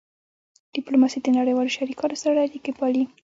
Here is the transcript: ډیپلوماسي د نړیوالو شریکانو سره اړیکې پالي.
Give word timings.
ډیپلوماسي 0.75 1.19
د 1.21 1.27
نړیوالو 1.37 1.75
شریکانو 1.77 2.15
سره 2.23 2.43
اړیکې 2.45 2.71
پالي. 2.79 3.03